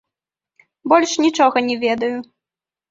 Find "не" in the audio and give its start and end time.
1.69-1.75